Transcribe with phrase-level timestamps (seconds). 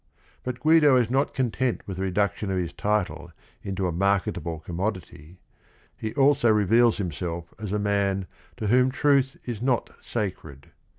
[0.41, 4.63] But Guido is not content with the reduction of his title into a mar ketable
[4.65, 5.37] commodity;
[5.95, 8.25] he also reveals himself as a man
[8.57, 10.71] to whom truth is not sacred.